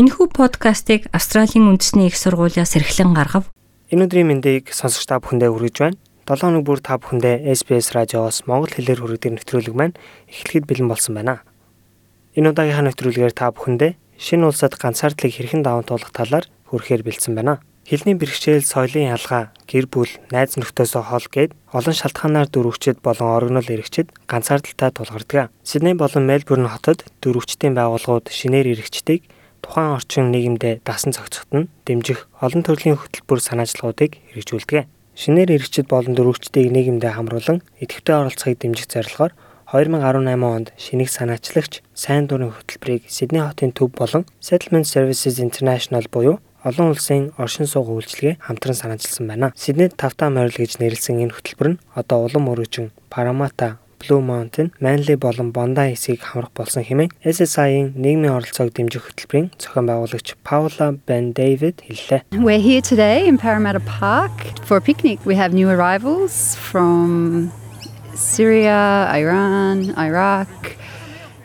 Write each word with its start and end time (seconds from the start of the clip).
Энэхүү 0.00 0.32
подкастыг 0.32 1.12
Австралийн 1.12 1.68
үндэсний 1.68 2.08
их 2.08 2.16
сургуулиас 2.16 2.72
эрхлэн 2.72 3.12
гаргав. 3.12 3.52
Энэ 3.92 4.08
өдрийн 4.08 4.32
мэндийг 4.32 4.72
сонсогч 4.72 5.04
та 5.04 5.20
бүхэндээ 5.20 5.52
хүргэж 5.52 5.76
байна. 5.76 6.00
7 6.24 6.40
хоног 6.40 6.64
бүр 6.64 6.80
та 6.80 6.96
бүхэндээ 6.96 7.44
SBS 7.52 7.92
радиоос 7.92 8.48
монгол 8.48 8.72
хэлээр 8.72 8.96
хүргэдэг 8.96 9.44
нэвтрүүлэг 9.44 9.76
маань 9.76 10.00
эхлэхэд 10.24 10.64
бэлэн 10.64 10.88
болсон 10.88 11.20
байна. 11.20 11.44
Энэ 12.32 12.48
удаагийнхаа 12.48 12.88
нэвтрүүлгээр 12.88 13.34
та 13.36 13.52
бүхэндээ 13.52 13.92
шинэ 14.16 14.48
улсад 14.48 14.72
ганцаардлыг 14.80 15.36
хэрхэн 15.36 15.60
даван 15.68 15.84
туулах 15.84 16.16
талаар 16.16 16.48
хүрэхээр 16.72 17.04
бэлдсэн 17.04 17.36
байна. 17.36 17.60
Хэлний 17.84 18.16
бэрхшээл, 18.16 18.64
соёлын 18.64 19.12
ялгаа, 19.12 19.52
гэр 19.68 19.84
бүл, 19.84 20.08
найз 20.32 20.56
нөхдөсөө 20.56 21.12
хол 21.12 21.28
гээд 21.28 21.52
олон 21.76 21.96
шалтгаанаар 22.00 22.48
дөрвөгчд 22.48 23.04
болон 23.04 23.36
орогнол 23.36 23.68
эрэгчд 23.68 24.16
ганцаардалтай 24.24 24.96
тулгардаг. 24.96 25.52
Сидней 25.60 25.92
болон 25.92 26.24
Мельбурн 26.24 26.72
хотод 26.72 27.04
дөрвөгчдийн 27.20 27.76
байгууллагууд 27.76 28.32
шинээр 28.32 28.78
эрэгчдийг 28.78 29.28
тухайн 29.64 29.96
орчин 29.96 30.32
нийгэмдээ 30.34 30.82
дасан 30.84 31.12
зохицоход 31.12 31.52
нь 31.54 31.70
дэмжих 31.86 32.28
олон 32.40 32.62
төрлийн 32.64 32.98
хөтөлбөр 32.98 33.40
санаачлагуудыг 33.40 34.20
хэрэгжүүлдэг. 34.32 34.88
Шинээр 35.20 35.54
эрэгчид 35.56 35.86
болон 35.88 36.16
дөрвөгчдийг 36.16 36.72
нийгэмдээ 36.72 37.12
хамруулан 37.14 37.60
идэвхтэй 37.82 38.16
оролцохыг 38.16 38.56
дэмжих 38.60 38.88
зорилгоор 38.88 39.32
2018 39.70 40.42
онд 40.42 40.68
шинийг 40.74 41.10
санаачлагч 41.14 41.84
сайн 41.94 42.26
дурын 42.26 42.50
хөтөлбөрийг 42.50 43.06
Сидней 43.06 43.44
хотын 43.44 43.70
төв 43.70 43.94
болон 43.94 44.26
Settlement 44.42 44.86
Services 44.88 45.38
International 45.38 46.08
буюу 46.10 46.42
олон 46.64 46.90
улсын 46.92 47.32
оршин 47.38 47.66
суугын 47.70 48.02
үйлчилгээ 48.02 48.34
хамтран 48.40 48.74
санаачилсан 48.74 49.26
байна. 49.30 49.52
Сиднейд 49.56 49.94
тавтаа 49.96 50.28
морил 50.28 50.52
гэж 50.52 50.82
нэрлсэн 50.82 51.22
энэ 51.22 51.34
хөтөлбөр 51.38 51.68
нь 51.72 51.80
одоо 51.94 52.26
улам 52.26 52.50
өргөжин 52.52 52.92
Парамата, 53.08 53.78
Blue 54.00 54.20
Mountain, 54.20 54.72
Manly 54.80 55.16
болон 55.16 55.52
Bondi 55.52 55.92
хэсгийг 55.92 56.24
хамрах 56.24 56.52
болсон 56.56 56.82
хэмээн 56.82 57.12
SSI-ийн 57.20 57.92
нийгмийн 57.94 58.32
оролцоог 58.32 58.72
дэмжих 58.72 59.12
хөтөлбөрийн 59.12 59.52
зохион 59.60 59.86
байгуулагч 59.86 60.28
Paula 60.40 60.96
Ben 61.06 61.36
David 61.36 61.84
хэллээ. 61.84 62.24
We're 62.40 62.58
here 62.58 62.80
today 62.80 63.28
in 63.28 63.36
Parramatta 63.36 63.84
Park 63.84 64.32
for 64.64 64.80
a 64.80 64.80
picnic. 64.80 65.20
We 65.28 65.36
have 65.36 65.52
new 65.52 65.68
arrivals 65.68 66.56
from 66.56 67.52
Syria, 68.16 69.08
Iran, 69.12 69.92
Iraq, 69.96 70.48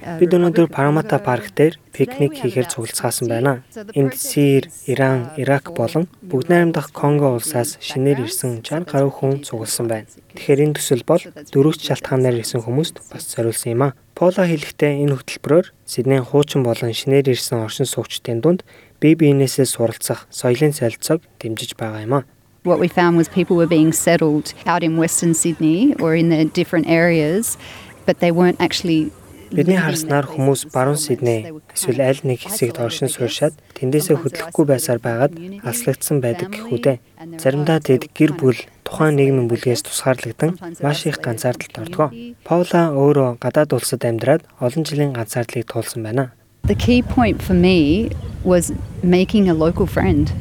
Бид 0.06 0.36
өнөөдөр 0.38 0.70
Парамата 0.70 1.18
парк 1.18 1.50
дээр 1.58 1.80
пикник 1.90 2.38
хийхээр 2.38 2.70
цуглацгаасан 2.70 3.26
байна. 3.26 3.66
Энд 3.98 4.14
Сир, 4.14 4.70
Иран, 4.86 5.34
Ирак 5.34 5.74
болон 5.74 6.06
бүгд 6.22 6.54
найрамдах 6.54 6.94
Конго 6.94 7.34
улсаас 7.34 7.82
шинээр 7.82 8.30
ирсэн 8.30 8.62
60 8.62 8.86
гаруй 8.86 9.10
хүн 9.10 9.42
цугласан 9.42 9.90
байна. 9.90 10.06
Тэгэхээр 10.38 10.62
энэ 10.62 10.78
төсөл 10.78 11.02
бол 11.10 11.26
дөрвөж 11.26 11.82
шалтгаанаар 11.82 12.38
ирсэн 12.38 12.62
хүмүүст 12.62 13.02
бас 13.10 13.26
зориулсан 13.34 13.74
юм 13.74 13.82
а. 13.82 13.98
Пола 14.14 14.46
хэлэхдээ 14.46 15.02
энэ 15.10 15.18
хөтөлбөрөөр 15.18 15.74
Сиднейн 15.90 16.22
хуучин 16.22 16.62
болон 16.62 16.94
шинээр 16.94 17.34
ирсэн 17.34 17.66
оршин 17.66 17.90
суугчдын 17.90 18.46
дунд 18.46 18.62
бие 19.02 19.18
биенээсээ 19.18 19.66
суралцах, 19.66 20.30
соёлын 20.30 20.78
солилцоог 20.78 21.26
дэмжиж 21.42 21.74
байгаа 21.74 22.06
юм 22.06 22.14
а. 22.22 22.26
What 22.62 22.78
we 22.78 22.88
found 22.88 23.18
was 23.18 23.26
people 23.30 23.58
were 23.58 23.70
being 23.70 23.94
settled 23.94 24.54
out 24.70 24.82
in 24.86 24.98
Western 24.98 25.34
Sydney 25.34 25.98
or 25.98 26.14
in 26.14 26.30
the 26.30 26.46
different 26.46 26.86
areas, 26.86 27.58
but 28.06 28.22
they 28.22 28.32
weren't 28.32 28.62
actually 28.62 29.10
Бидний 29.52 29.78
харснаар 29.78 30.26
хүмүүс 30.26 30.72
баруун 30.74 30.98
Сидней 30.98 31.54
эсвэл 31.74 32.02
аль 32.02 32.22
нэг 32.24 32.42
хэсэгт 32.42 32.82
оршин 32.82 33.10
сууршаад 33.12 33.54
тэндээсээ 33.78 34.18
хөдлөхгүй 34.18 34.66
байсаар 34.66 35.00
байгаад 35.04 35.34
алслагдсан 35.62 36.24
байдаг 36.24 36.50
гэхүүдээ. 36.56 36.98
Заримдаа 37.38 37.80
тэд 37.84 38.10
гэр 38.16 38.34
бүл 38.34 38.58
тухайн 38.88 39.20
нийгмийн 39.20 39.50
бүлгээс 39.50 39.86
тусгаарлагдан 39.86 40.58
маш 40.82 41.06
их 41.06 41.22
ганцаардалд 41.22 41.76
ордог. 41.78 42.10
Паула 42.48 42.94
өөрөө 42.94 43.38
гадаад 43.44 43.74
улсад 43.76 44.02
амьдраад 44.06 44.48
олон 44.62 44.84
жилийн 44.88 45.14
ганцаардлыг 45.14 45.66
туулсан 45.70 46.02
байна. 46.02 46.34
The 46.66 46.74
key 46.74 47.02
point 47.02 47.42
for 47.42 47.54
me 47.54 48.10
was 48.42 48.74
making 49.04 49.50
a 49.50 49.54
local 49.54 49.86
friend. 49.86 50.34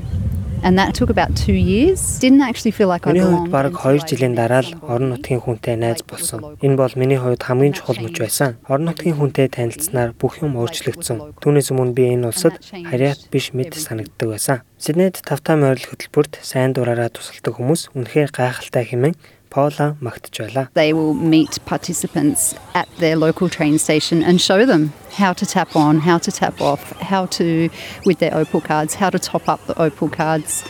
And 0.65 0.79
that 0.79 0.95
took 0.95 1.11
about 1.11 1.37
2 1.37 1.53
years. 1.53 2.19
Didn't 2.21 2.41
actually 2.41 2.71
feel 2.71 2.89
like 2.89 3.07
I 3.07 3.13
belonged. 3.13 3.53
Бараг 3.53 3.77
2 3.77 4.09
жилийн 4.09 4.33
дараа 4.33 4.65
л 4.65 4.73
орон 4.89 5.13
нутгийн 5.13 5.45
хүнтэй 5.45 5.77
найз 5.77 6.01
болсон. 6.09 6.57
Энэ 6.65 6.81
бол 6.81 6.95
миний 6.97 7.21
хувьд 7.21 7.45
хамгийн 7.45 7.77
чухал 7.77 8.01
мөч 8.01 8.17
байсан. 8.17 8.57
Орон 8.65 8.89
нутгийн 8.89 9.21
хүнтэй 9.21 9.53
танилцсанаар 9.53 10.17
бүх 10.17 10.41
юм 10.41 10.57
өөрчлөгдсөн. 10.57 11.37
Түүнээс 11.45 11.69
өмнө 11.69 11.93
би 11.93 12.17
энэ 12.17 12.33
улсад 12.33 12.57
харьяат 12.65 13.29
биш 13.29 13.53
мэд 13.53 13.77
санагддаг 13.77 14.29
байсан. 14.33 14.65
Сиднейд 14.81 15.21
тавтаа 15.21 15.61
морил 15.61 15.85
хөтөлбөрт 15.85 16.41
сайн 16.41 16.73
дураараа 16.73 17.13
тусалдаг 17.13 17.61
хүмүүс 17.61 17.93
үнэхээр 17.93 18.33
гайхалтай 18.33 18.89
хэмээн 18.89 19.15
Paula. 19.55 19.97
They 20.75 20.93
will 20.93 21.15
meet 21.15 21.65
participants 21.65 22.57
at 22.75 22.89
their 22.99 23.15
local 23.15 23.49
train 23.49 23.79
station 23.79 24.21
and 24.21 24.41
show 24.41 24.67
them 24.67 24.93
how 25.13 25.33
to 25.33 25.47
tap 25.47 25.77
on, 25.77 26.01
how 26.01 26.19
to 26.19 26.33
tap 26.33 26.61
off, 26.61 26.91
how 27.01 27.27
to, 27.27 27.71
with 28.05 28.19
their 28.19 28.35
Opal 28.35 28.61
cards, 28.61 28.95
how 28.95 29.11
to 29.11 29.19
top 29.21 29.49
up 29.49 29.65
the 29.67 29.81
Opal 29.81 30.09
cards. 30.09 30.65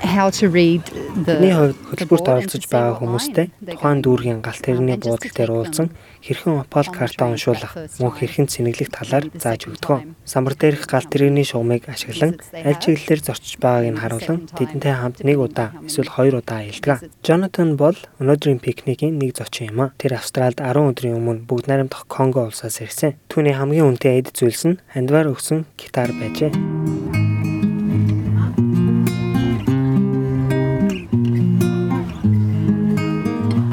How 0.00 0.30
to 0.30 0.48
read 0.50 0.82
the 1.26 1.38
Миний 1.40 1.54
хөтөлбөрт 1.54 2.28
оролцож 2.28 2.64
байгаа 2.70 2.98
хүмүүстэй 3.00 3.46
тухайн 3.66 4.00
дүүргийн 4.02 4.40
галт 4.42 4.62
тэрний 4.62 4.96
буудал 4.96 5.32
дээр 5.34 5.50
уулзсан 5.50 5.90
хэрхэн 6.22 6.62
опал 6.62 6.88
карта 6.90 7.26
уншуулах, 7.26 7.74
мөн 7.98 8.12
хэрхэн 8.14 8.46
цэнэглэх 8.46 8.90
талаар 8.90 9.30
зааж 9.34 9.70
өгдөг. 9.70 10.14
Самбар 10.24 10.54
дээрх 10.54 10.86
галт 10.86 11.10
тэрний 11.10 11.46
шугамыг 11.46 11.88
ашиглан 11.88 12.38
аль 12.52 12.78
чиглэлээр 12.78 13.22
зорчиж 13.22 13.58
байгааг 13.58 13.86
нь 13.94 14.00
харуулan 14.02 14.38
тэдэнтэй 14.54 14.94
хамт 14.94 15.22
нэг 15.22 15.38
удаа 15.38 15.74
эсвэл 15.86 16.10
хоёр 16.10 16.42
удаа 16.42 16.62
аялдаг. 16.62 17.02
Jonathan 17.22 17.78
бол 17.78 17.98
өнөөдрийн 18.18 18.62
пикникийн 18.62 19.18
нэг 19.18 19.38
зочин 19.38 19.70
юм 19.72 19.80
а. 19.88 19.92
Тэр 19.98 20.18
Австралид 20.18 20.58
10 20.58 20.90
өдрийн 20.94 21.18
өмнө 21.18 21.46
бүгд 21.46 21.70
найрамдах 21.70 22.06
Конго 22.10 22.46
улсаас 22.50 22.82
ирсэн. 22.82 23.16
Түүний 23.30 23.54
хамгийн 23.54 23.94
үнэтэй 23.94 24.22
эд 24.22 24.34
зүйлс 24.34 24.64
нь 24.66 24.80
хандвар 24.90 25.30
өгсөн 25.30 25.66
гитар 25.78 26.10
байжээ. 26.12 27.07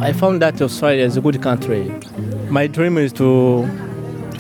I 0.06 0.14
found 0.14 0.40
that 0.44 0.62
Australia 0.62 1.04
is 1.04 1.18
a 1.18 1.22
good 1.22 1.42
country. 1.42 1.92
My 2.48 2.68
dream 2.68 3.00
is 3.00 3.12
to 3.14 3.68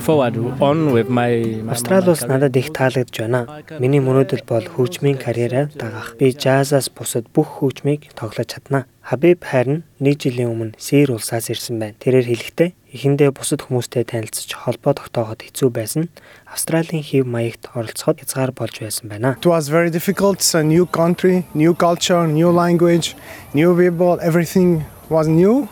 forward 0.05 0.37
on 0.61 0.93
with 0.93 1.09
my 1.09 1.31
Австрали 1.73 2.09
улс 2.09 2.21
надад 2.21 2.55
их 2.55 2.69
таалагдж 2.69 3.17
байна. 3.17 3.63
Миний 3.79 3.97
мөрөөдөл 3.97 4.45
бол 4.45 4.61
хөгжмийн 4.61 5.17
карьераа 5.17 5.71
дагах. 5.73 6.13
Би 6.19 6.29
джазаас 6.37 6.93
бусад 6.93 7.25
бүх 7.33 7.57
хөгжмийг 7.57 8.13
тоглож 8.13 8.45
чадна. 8.45 8.85
Хабиб 9.01 9.41
харин 9.41 9.81
нэг 9.97 10.21
жилийн 10.21 10.53
өмнө 10.53 10.77
Сир 10.77 11.09
улсаас 11.09 11.49
ирсэн 11.49 11.81
байна. 11.81 11.97
Тэрээр 11.97 12.29
хэлэхдээ 12.29 12.69
эхэндээ 12.93 13.33
бусад 13.33 13.65
хүмүүстэй 13.65 14.05
танилцж 14.05 14.53
холбоо 14.53 14.93
тогтооход 14.93 15.41
хэцүү 15.41 15.69
байсан. 15.73 16.13
Австралийн 16.45 17.01
хэв 17.01 17.25
маягт 17.25 17.73
оролцоход 17.73 18.21
хязгаар 18.21 18.53
болж 18.53 18.85
байсан 18.85 19.09
байна. 19.09 19.33
It 19.41 19.49
was 19.49 19.73
very 19.73 19.89
difficult. 19.89 20.45
It's 20.45 20.53
a 20.53 20.61
new 20.61 20.85
country, 20.85 21.49
new 21.57 21.73
culture, 21.73 22.29
new 22.29 22.53
language, 22.53 23.17
new 23.57 23.73
people, 23.73 24.21
everything 24.21 24.85
was 25.09 25.27
new. 25.27 25.67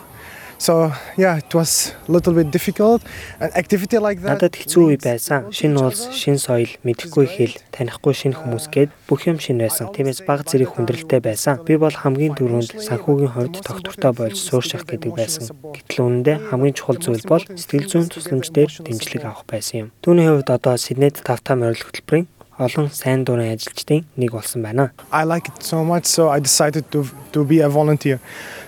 So 0.58 0.92
yeah, 1.16 1.36
it 1.36 1.54
was 1.54 1.92
a 2.08 2.12
little 2.12 2.32
bit 2.32 2.50
difficult. 2.50 3.02
An 3.40 3.50
activity 3.54 3.98
like 3.98 4.22
that. 4.22 4.38
Надад 4.38 4.56
хэцүү 4.56 4.82
үе 4.86 4.98
байсан. 5.02 5.50
Шинэ 5.52 5.76
улс, 5.76 6.08
шинэ 6.14 6.40
соёл, 6.40 6.72
мэдэхгүй 6.86 7.26
хэл, 7.26 7.54
танихгүй 7.74 8.14
шинэ 8.14 8.38
хүмүүс 8.38 8.70
гээд 8.72 8.90
бүх 9.10 9.26
юм 9.28 9.36
шинэ 9.42 9.66
байсан. 9.66 9.92
Тиймээс 9.92 10.24
баг 10.24 10.46
зэрэг 10.48 10.72
хүндрэлтэй 10.72 11.20
байсан. 11.20 11.60
Би 11.66 11.76
бол 11.76 11.92
хамгийн 11.92 12.38
түрүүнд 12.38 12.80
санхүүгийн 12.80 13.34
хувьд 13.34 13.60
доктортой 13.60 14.12
болж 14.14 14.38
суурших 14.40 14.86
гэдэг 14.88 15.12
байсан. 15.12 15.52
Гэтэл 15.52 16.00
үүндээ 16.00 16.36
хамгийн 16.48 16.72
чухал 16.78 17.02
зүйл 17.02 17.26
бол 17.28 17.44
сэтгэл 17.44 17.90
зүйн 17.90 18.08
тусламж 18.08 18.48
дээр 18.54 18.72
дэмжлэг 18.88 19.24
авах 19.26 19.44
байсан 19.44 19.76
юм. 19.76 19.88
Түүний 20.00 20.32
хувьд 20.32 20.48
одоо 20.48 20.78
Сиднейд 20.78 21.20
тавтаа 21.20 21.58
морил 21.60 21.82
хөтөлбөрийн 21.82 22.30
олон 22.58 22.88
сайн 22.90 23.24
дурын 23.24 23.54
ажилчдын 23.54 24.04
нэг 24.16 24.30
болсон 24.32 24.62
байна. 24.62 24.90
I 25.10 25.24
like 25.24 25.48
it 25.48 25.62
so 25.62 25.84
much 25.84 26.06
so 26.06 26.30
I 26.30 26.40
decided 26.40 26.90
to 26.92 27.06
to 27.32 27.44
be 27.44 27.60
a 27.60 27.68
volunteer. 27.68 28.20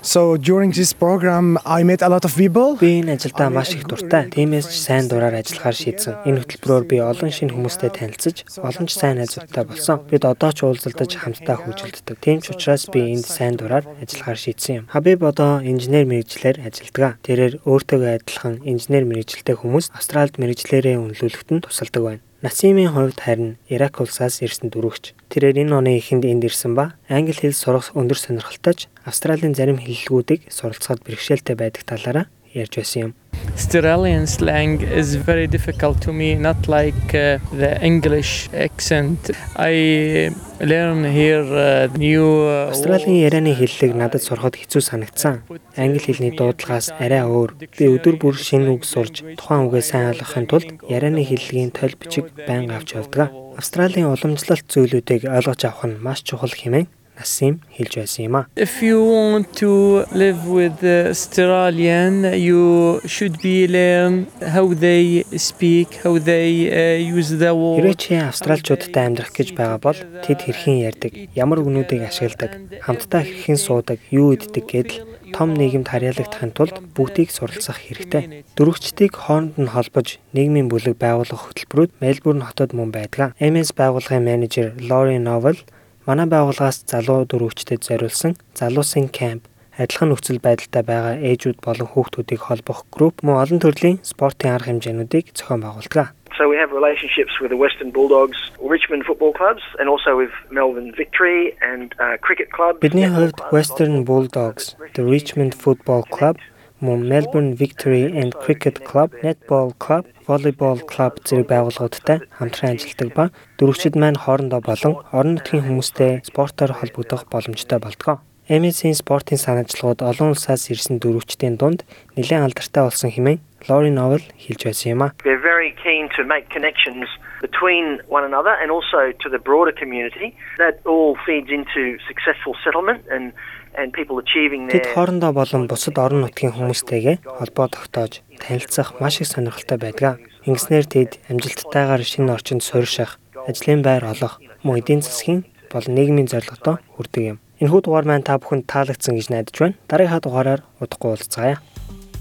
So 0.03 0.37
during 0.37 0.71
this 0.71 0.93
program 0.93 1.59
I 1.65 1.83
met 1.83 2.03
a 2.03 2.09
lot 2.09 2.25
of 2.25 2.35
people. 2.37 2.77
Би 2.79 3.01
энэ 3.03 3.15
ажилдаа 3.15 3.51
маш 3.51 3.71
их 3.75 3.87
дуртай. 3.87 4.31
Тиймээс 4.31 4.67
ч 4.71 4.79
сайн 4.87 5.09
дураар 5.09 5.35
ажиллахаар 5.39 5.75
шийдсэн. 5.75 6.27
Энэ 6.27 6.43
хөтөлбөрөөр 6.43 6.85
би 6.87 6.97
олон 7.03 7.31
шинэ 7.31 7.55
хүмүүстэй 7.55 7.91
танилцж, 7.91 8.47
олон 8.59 8.87
ч 8.87 8.93
сайн 8.95 9.19
найзуудтай 9.19 9.65
болсон. 9.67 10.03
Бид 10.11 10.23
одоо 10.27 10.51
ч 10.51 10.63
уулзалдаж 10.67 11.11
хамтдаа 11.15 11.57
хөгжилддөг. 11.59 12.19
Тийм 12.23 12.39
ч 12.43 12.55
учраас 12.55 12.87
би 12.91 13.15
энд 13.15 13.27
сайн 13.27 13.55
дураар 13.59 13.87
ажиллахаар 14.03 14.39
шийдсэн 14.39 14.75
юм. 14.77 14.85
Хабиб 14.91 15.23
одоо 15.23 15.63
инженер 15.63 16.07
мэрэгчлэр 16.07 16.63
ажилладаг. 16.63 17.19
Тэрээр 17.27 17.63
өөртөөгөө 17.67 18.13
адилхан 18.19 18.55
инженер 18.63 19.05
мэрэгчлэлтэй 19.11 19.57
хүмүүс 19.59 19.91
Австралид 19.95 20.39
мэрэгчлэрээ 20.39 21.03
үнэлүүлэхэд 21.03 21.51
нь 21.51 21.65
тусалдаг 21.67 22.03
байна. 22.03 22.23
Насимын 22.45 22.93
хувьд 22.93 23.17
харин 23.25 23.57
Ирак 23.73 23.97
улсаас 23.97 24.45
ирсэн 24.45 24.69
дөрөвч. 24.69 25.17
Тэрээр 25.33 25.65
энэ 25.65 25.73
оны 25.73 25.97
эхэнд 25.97 26.29
энд 26.29 26.45
ирсэн 26.45 26.77
ба 26.77 26.93
англи 27.09 27.33
хэл 27.33 27.57
сурах 27.57 27.97
өндөр 27.97 28.21
сонирхолтой 28.21 28.75
ч 28.77 28.81
Австралийн 29.09 29.57
зарим 29.57 29.81
хэллэгүүдийг 29.81 30.53
суралцахад 30.53 31.01
бэрхшээлтэй 31.01 31.57
байдаг 31.57 31.89
талаараа 31.89 32.27
ярьж 32.53 32.77
байсан 32.77 33.01
юм. 33.09 33.13
Australian 33.55 34.27
slang 34.27 34.81
is 34.83 35.15
very 35.15 35.47
difficult 35.47 36.01
to 36.03 36.13
me, 36.13 36.35
not 36.35 36.69
like 36.69 37.15
uh, 37.15 37.39
the 37.53 37.79
English 37.83 38.49
accent. 38.53 39.31
I 39.57 40.31
learn 40.61 41.05
here 41.05 41.45
uh, 41.45 41.89
new 41.97 42.27
Австралийн 42.71 43.23
ярианы 43.29 43.55
хэллэг 43.55 43.93
надад 43.95 44.23
сурахад 44.23 44.57
хэцүү 44.57 44.83
санагдсан. 44.83 45.43
Англи 45.77 46.01
хэлний 46.01 46.33
дуудлагаас 46.33 46.91
арай 46.99 47.23
өөр. 47.23 47.57
Би 47.77 47.85
өдөр 47.93 48.17
бүр 48.21 48.37
шинэ 48.37 48.73
үг 48.73 48.85
сурж, 48.85 49.23
тухайн 49.37 49.69
үгээ 49.69 49.85
сайн 49.85 50.11
ойлгохын 50.13 50.47
тулд 50.51 50.69
ярианы 50.89 51.23
хэллэгийн 51.25 51.73
тойл 51.77 51.97
бичиг 52.01 52.33
байнга 52.49 52.81
авч 52.81 52.97
явдаг. 52.97 53.31
Австралийн 53.57 54.11
уламжлалт 54.13 54.69
зүйлүүдийг 54.69 55.29
ойлгож 55.29 55.63
авах 55.65 55.85
нь 55.89 56.01
маш 56.01 56.25
чухал 56.25 56.53
хэмээн 56.53 56.89
Насим 57.17 57.61
хэлж 57.73 57.93
байсан 57.97 58.23
юм 58.29 58.37
а. 58.37 58.47
If 58.57 58.85
you 58.85 59.01
want 59.01 59.57
to 59.63 60.05
live 60.13 60.45
with 60.45 60.85
Australian, 60.85 62.29
you 62.37 63.01
should 63.09 63.41
be 63.41 63.67
learn 63.67 64.29
how 64.55 64.67
they 64.75 65.25
speak, 65.37 66.05
how 66.05 66.19
they 66.21 66.69
uh, 66.69 67.17
use 67.17 67.33
the 67.41 67.53
word. 67.57 67.81
Хэрвээ 67.81 67.97
чи 67.97 68.15
австралчуудтай 68.21 69.09
амьдрах 69.09 69.33
гэж 69.33 69.57
байгаа 69.57 69.81
бол 69.81 69.97
тэд 69.97 70.45
хэрхэн 70.45 70.77
ярьдаг, 70.85 71.13
ямар 71.33 71.65
үгнүүдийг 71.65 72.05
ашигладаг, 72.05 72.85
хамтдаа 72.85 73.25
хэрхэн 73.25 73.57
суудаг, 73.57 73.99
юу 74.13 74.37
иддэг 74.37 74.69
гэдэл 74.69 75.17
том 75.33 75.57
нийгэмд 75.57 75.89
харьяалагдахын 75.89 76.53
тулд 76.53 76.77
бүгдийг 76.93 77.33
суралцах 77.33 77.81
хэрэгтэй. 77.81 78.45
Дөрвөгчдийг 78.55 79.17
хооронд 79.17 79.57
нь 79.57 79.73
холбож 79.73 80.21
нийгмийн 80.37 80.69
бүлэг 80.69 81.01
байгуулах 81.01 81.49
хөтөлбөрүүд 81.51 81.97
Мельбурн 81.99 82.45
хотод 82.45 82.77
мөн 82.77 82.93
байдаг. 82.93 83.33
MS 83.41 83.73
байгууллагын 83.75 84.23
менежер 84.23 84.77
Lori 84.79 85.19
Novel 85.19 85.59
Манай 86.07 86.29
байгууллагаас 86.31 86.85
залуу 86.87 87.25
дөрвөгчдөд 87.27 87.83
зориулсан 87.83 88.37
залуусын 88.55 89.09
кемп 89.11 89.49
адилхан 89.75 90.15
нөхцөл 90.15 90.39
байдалтай 90.39 90.87
байгаа 90.87 91.19
ээжүүд 91.19 91.59
болон 91.67 91.91
хүүхдүүдийг 91.91 92.47
холбох 92.47 92.87
групп 92.95 93.27
мөн 93.27 93.43
олон 93.43 93.59
төрлийн 93.59 93.99
спортын 94.07 94.55
арга 94.55 94.71
хэмжээнүүдийг 94.71 95.35
зохион 95.35 95.67
байгуулдаг. 95.67 96.15
So 96.39 96.47
we 96.47 96.55
have 96.63 96.71
relationships 96.71 97.35
with 97.43 97.51
the 97.51 97.59
Western 97.59 97.91
Bulldogs, 97.91 98.39
Richmond 98.63 99.03
football 99.03 99.35
clubs 99.35 99.67
and 99.83 99.91
also 99.91 100.15
with 100.15 100.31
Melbourne 100.55 100.95
Victory 100.95 101.59
and 101.59 101.91
uh, 101.99 102.15
cricket 102.23 102.55
club. 102.55 102.79
Бидний 102.79 103.11
хувьд 103.11 103.43
Western 103.51 104.07
Bulldogs, 104.07 104.79
the 104.95 105.03
Richmond 105.03 105.59
Football 105.59 106.07
Club, 106.07 106.39
мөн 106.81 107.09
Melbourne 107.09 107.55
Victory 107.57 108.05
and 108.21 108.35
Cricket 108.43 108.85
Club, 108.85 109.11
Netball 109.23 109.73
Club, 109.79 110.05
Volleyball 110.29 110.81
Club 110.85 111.23
зэрэг 111.25 111.49
байгууллагуудтай 111.49 112.19
хамтран 112.37 112.77
ажилладаг 112.77 113.11
ба 113.17 113.25
дөрвөгчид 113.57 113.97
маань 113.97 114.21
хоорондоо 114.21 114.61
болон 114.61 115.01
орон 115.17 115.41
нутгийн 115.41 115.65
хүмүүстэй 115.65 116.21
спортоор 116.29 116.77
холбогдох 116.77 117.25
боломжтой 117.33 117.81
болдог. 117.81 118.21
MS-ийн 118.47 118.95
спортын 118.95 119.43
санаачлалууд 119.43 120.07
олон 120.07 120.31
улсаас 120.31 120.71
ирсэн 120.71 121.03
дөрвөгчдийн 121.03 121.59
дунд 121.59 121.83
нэлээд 122.15 122.47
алдартай 122.47 122.83
болсон 122.87 123.11
хэмээн 123.11 123.43
Lori 123.67 123.91
Novel 123.91 124.23
хэлж 124.39 124.61
байсан 124.71 124.89
юм 124.95 125.03
а. 125.03 125.09
They're 125.27 125.43
very 125.43 125.75
keen 125.83 126.07
to 126.15 126.23
make 126.23 126.47
connections 126.55 127.11
between 127.43 127.99
one 128.07 128.23
another 128.23 128.55
and 128.63 128.71
also 128.71 129.11
to 129.23 129.29
the 129.29 129.43
broader 129.43 129.73
community. 129.73 130.37
That 130.63 130.79
all 130.87 131.19
feeds 131.27 131.51
into 131.51 131.99
successful 132.07 132.55
settlement 132.63 133.03
and 133.11 133.33
Тэд 133.77 134.87
хоорондоо 134.97 135.33
болон 135.37 135.69
бусад 135.69 136.01
орон 136.01 136.25
нутгийн 136.25 136.57
хүмүүстэйгээ 136.57 137.17
холбоо 137.29 137.69
тогтоож 137.69 138.25
танилцах 138.41 138.97
маш 139.01 139.21
их 139.21 139.29
сонирхолтой 139.29 139.77
байдаг. 139.77 140.17
Ингэснээр 140.49 140.87
тэд 140.89 141.11
амжилттайгаар 141.29 142.01
шинэ 142.01 142.33
орчинд 142.33 142.65
суурьших, 142.65 143.21
ажлын 143.45 143.85
байр 143.85 144.09
олох, 144.09 144.41
мөн 144.65 144.81
эдийн 144.81 145.05
засгийн 145.05 145.45
болон 145.69 145.93
нийгмийн 145.93 146.33
зорилготой 146.33 146.81
хүрдэг 146.97 147.23
юм. 147.37 147.39
Энэхүү 147.61 147.81
дугаар 147.85 148.09
маань 148.09 148.25
та 148.25 148.41
бүхэнд 148.41 148.65
таалагдсан 148.65 149.17
гэж 149.17 149.27
найдаж 149.29 149.57
байна. 149.61 149.77
Дараагийн 149.89 150.25
дугаараар 150.25 150.63
удахгүй 150.81 151.11
уулзцаая. 151.13 151.57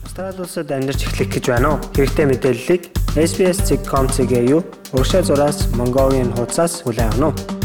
Австрали 0.04 0.42
улсад 0.44 0.72
амьдарч 0.72 1.08
эхлэх 1.08 1.30
гэж 1.40 1.46
байна 1.52 1.76
уу? 1.76 1.84
Хэрэгтэй 1.96 2.26
мэдээллийг 2.28 2.84
SBS.com.cg 3.16 4.34
юу 4.48 4.62
урагшаа 4.92 5.24
зураас 5.24 5.72
Mongolian 5.76 6.36
хуудасаас 6.36 6.84
хүлээн 6.84 7.16
авах 7.20 7.36
нь. 7.36 7.65